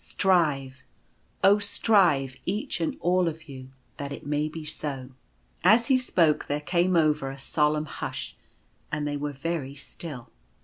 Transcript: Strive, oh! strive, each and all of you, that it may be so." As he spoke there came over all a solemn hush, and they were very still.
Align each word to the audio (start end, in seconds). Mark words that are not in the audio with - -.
Strive, 0.03 0.83
oh! 1.43 1.59
strive, 1.59 2.35
each 2.47 2.81
and 2.81 2.97
all 3.01 3.27
of 3.27 3.47
you, 3.47 3.69
that 3.97 4.11
it 4.11 4.25
may 4.25 4.47
be 4.47 4.65
so." 4.65 5.11
As 5.63 5.89
he 5.89 5.97
spoke 5.99 6.47
there 6.47 6.59
came 6.59 6.95
over 6.95 7.27
all 7.29 7.35
a 7.35 7.37
solemn 7.37 7.85
hush, 7.85 8.35
and 8.91 9.07
they 9.07 9.15
were 9.15 9.31
very 9.31 9.75
still. 9.75 10.31